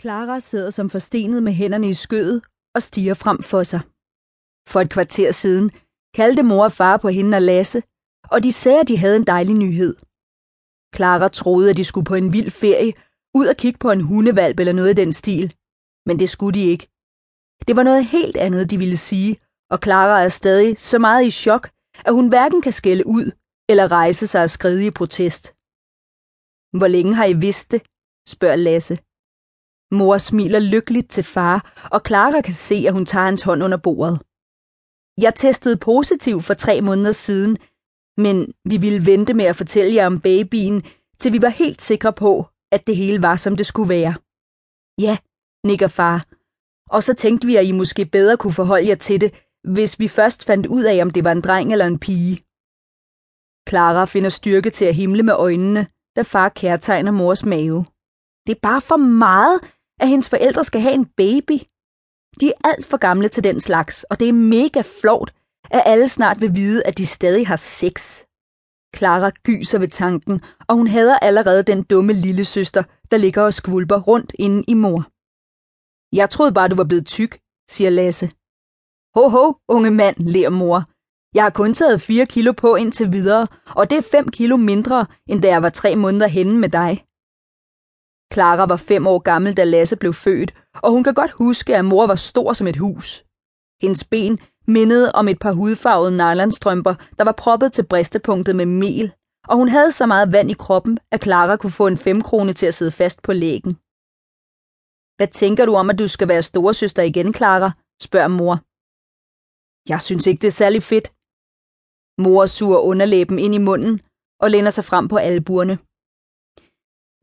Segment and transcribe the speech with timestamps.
[0.00, 3.80] Clara sidder som forstenet med hænderne i skødet og stiger frem for sig.
[4.68, 5.70] For et kvarter siden
[6.14, 7.82] kaldte mor og far på hende og Lasse,
[8.30, 9.96] og de sagde, at de havde en dejlig nyhed.
[10.96, 12.92] Clara troede, at de skulle på en vild ferie,
[13.34, 15.54] ud og kigge på en hundevalp eller noget i den stil.
[16.06, 16.88] Men det skulle de ikke.
[17.68, 19.36] Det var noget helt andet, de ville sige,
[19.70, 21.70] og Clara er stadig så meget i chok,
[22.06, 23.26] at hun hverken kan skælde ud
[23.68, 25.44] eller rejse sig og skride i protest.
[26.78, 27.82] Hvor længe har I vidst det?
[28.28, 28.98] spørger Lasse.
[29.90, 33.76] Mor smiler lykkeligt til far, og Clara kan se, at hun tager hans hånd under
[33.76, 34.20] bordet.
[35.24, 37.58] Jeg testede positiv for tre måneder siden,
[38.16, 40.82] men vi ville vente med at fortælle jer om babyen,
[41.18, 44.14] til vi var helt sikre på, at det hele var, som det skulle være.
[45.00, 45.16] Ja,
[45.66, 46.26] nikker far.
[46.90, 49.34] Og så tænkte vi, at I måske bedre kunne forholde jer til det,
[49.64, 52.36] hvis vi først fandt ud af, om det var en dreng eller en pige.
[53.68, 57.84] Clara finder styrke til at himle med øjnene, da far kærtegner mors mave.
[58.46, 59.60] Det er bare for meget,
[60.00, 61.58] at hendes forældre skal have en baby.
[62.40, 65.30] De er alt for gamle til den slags, og det er mega flot,
[65.70, 68.24] at alle snart vil vide, at de stadig har sex.
[68.96, 73.54] Clara gyser ved tanken, og hun hader allerede den dumme lille søster, der ligger og
[73.54, 75.00] skvulper rundt inde i mor.
[76.16, 77.40] Jeg troede bare, du var blevet tyk,
[77.70, 78.26] siger Lasse.
[79.14, 80.84] Ho, ho, unge mand, ler mor.
[81.34, 83.46] Jeg har kun taget 4 kilo på indtil videre,
[83.76, 87.04] og det er 5 kilo mindre, end da jeg var tre måneder henne med dig.
[88.32, 91.84] Clara var fem år gammel, da Lasse blev født, og hun kan godt huske, at
[91.84, 93.24] mor var stor som et hus.
[93.82, 99.12] Hendes ben mindede om et par hudfarvede nylonstrømper, der var proppet til bristepunktet med mel,
[99.48, 102.66] og hun havde så meget vand i kroppen, at Clara kunne få en femkrone til
[102.66, 103.72] at sidde fast på lægen.
[105.16, 107.70] Hvad tænker du om, at du skal være storesøster igen, Clara?
[108.02, 108.54] spørger mor.
[109.92, 111.08] Jeg synes ikke, det er særlig fedt.
[112.22, 114.00] Mor suger underlæben ind i munden
[114.40, 115.78] og læner sig frem på albuerne.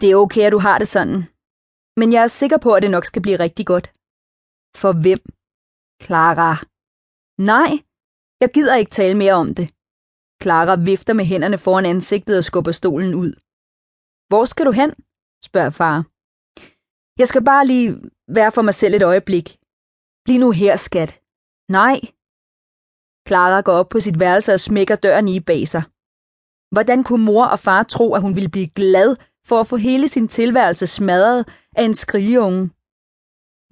[0.00, 1.18] Det er okay, at du har det sådan.
[2.00, 3.86] Men jeg er sikker på, at det nok skal blive rigtig godt.
[4.80, 5.22] For hvem?
[6.04, 6.52] Clara.
[7.52, 7.70] Nej,
[8.42, 9.66] jeg gider ikke tale mere om det.
[10.42, 13.32] Clara vifter med hænderne foran ansigtet og skubber stolen ud.
[14.30, 14.90] Hvor skal du hen?
[15.48, 15.96] spørger far.
[17.20, 17.90] Jeg skal bare lige
[18.38, 19.46] være for mig selv et øjeblik.
[20.24, 21.10] Bliv nu her, skat.
[21.78, 21.98] Nej.
[23.28, 25.82] Clara går op på sit værelse og smækker døren i bag sig.
[26.74, 29.10] Hvordan kunne mor og far tro, at hun ville blive glad
[29.46, 32.70] for at få hele sin tilværelse smadret af en skrigeunge.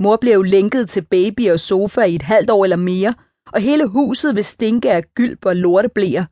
[0.02, 3.14] Mor blev lænket til baby og sofa i et halvt år eller mere,
[3.52, 6.24] og hele huset vil stinke af gylp og lorteblæer.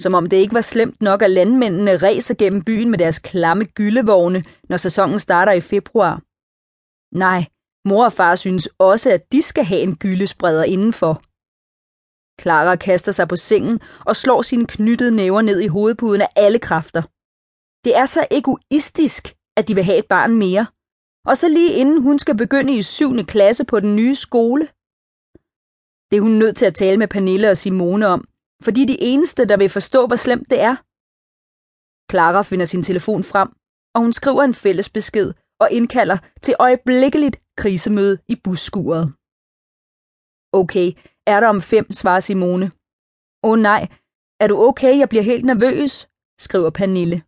[0.00, 3.64] Som om det ikke var slemt nok, at landmændene ræser gennem byen med deres klamme
[3.64, 6.22] gyldevogne, når sæsonen starter i februar.
[7.16, 7.44] Nej,
[7.84, 11.22] mor og far synes også, at de skal have en gyldespreder indenfor.
[12.40, 16.58] Clara kaster sig på sengen og slår sine knyttede næver ned i hovedpuden af alle
[16.58, 17.02] kræfter.
[17.84, 19.22] Det er så egoistisk,
[19.58, 20.66] at de vil have et barn mere.
[21.30, 23.26] Og så lige inden hun skal begynde i 7.
[23.34, 24.64] klasse på den nye skole.
[26.08, 28.28] Det er hun nødt til at tale med Pernille og Simone om,
[28.62, 30.76] fordi de eneste, der vil forstå, hvor slemt det er.
[32.10, 33.48] Clara finder sin telefon frem,
[33.94, 39.04] og hun skriver en fælles besked og indkalder til øjeblikkeligt krisemøde i busskuret.
[40.52, 40.88] Okay,
[41.26, 42.66] er der om fem, svarer Simone.
[43.44, 43.82] Åh oh, nej,
[44.40, 44.98] er du okay?
[44.98, 46.08] Jeg bliver helt nervøs,
[46.38, 47.22] skriver Pernille.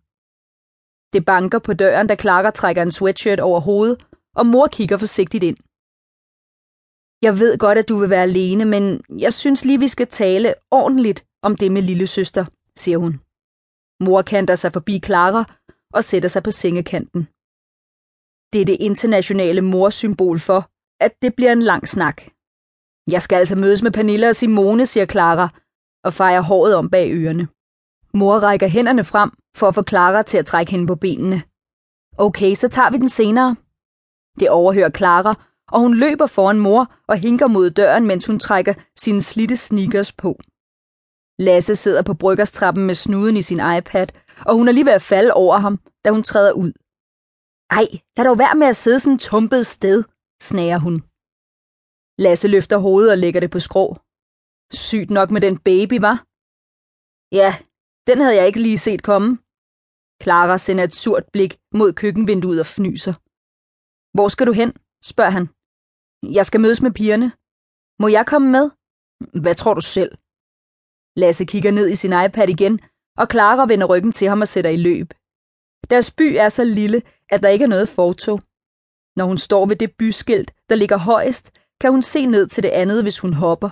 [1.12, 4.06] Det banker på døren, da Clara trækker en sweatshirt over hovedet,
[4.36, 5.56] og mor kigger forsigtigt ind.
[7.26, 8.84] Jeg ved godt, at du vil være alene, men
[9.24, 12.44] jeg synes lige, vi skal tale ordentligt om det med lille søster,
[12.76, 13.20] siger hun.
[14.04, 15.44] Mor kanter sig forbi Clara
[15.96, 17.20] og sætter sig på sengekanten.
[18.52, 20.60] Det er det internationale morsymbol for,
[21.04, 22.16] at det bliver en lang snak.
[23.14, 25.48] Jeg skal altså mødes med Pernille og Simone, siger Clara,
[26.04, 27.48] og fejrer håret om bag ørerne.
[28.14, 31.42] Mor rækker hænderne frem for at få Clara til at trække hende på benene.
[32.18, 33.56] Okay, så tager vi den senere.
[34.40, 35.34] Det overhører Clara,
[35.68, 40.12] og hun løber foran mor og hinker mod døren, mens hun trækker sine slitte sneakers
[40.12, 40.30] på.
[41.38, 44.06] Lasse sidder på bryggerstrappen med snuden i sin iPad,
[44.46, 46.72] og hun er lige ved at falde over ham, da hun træder ud.
[47.70, 47.86] Ej,
[48.16, 50.04] lad dog være med at sidde sådan tumpet sted,
[50.42, 50.94] snager hun.
[52.24, 53.86] Lasse løfter hovedet og lægger det på skrå.
[54.72, 56.16] Sygt nok med den baby, var?
[57.40, 57.50] Ja,
[58.06, 59.38] den havde jeg ikke lige set komme.
[60.22, 63.14] Clara sender et surt blik mod køkkenvinduet og fnyser.
[64.16, 64.72] Hvor skal du hen?
[65.04, 65.48] spørger han.
[66.38, 67.32] Jeg skal mødes med pigerne.
[68.02, 68.70] Må jeg komme med?
[69.42, 70.12] Hvad tror du selv?
[71.16, 72.80] Lasse kigger ned i sin iPad igen,
[73.20, 75.08] og Clara vender ryggen til ham og sætter i løb.
[75.90, 78.40] Deres by er så lille, at der ikke er noget fortog.
[79.16, 81.46] Når hun står ved det byskilt, der ligger højest,
[81.80, 83.70] kan hun se ned til det andet, hvis hun hopper.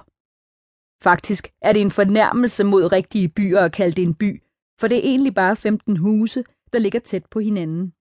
[1.03, 4.43] Faktisk er det en fornærmelse mod rigtige byer at kalde det en by,
[4.81, 7.93] for det er egentlig bare 15 huse, der ligger tæt på hinanden.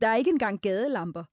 [0.00, 1.24] Der er ikke engang gadelamper,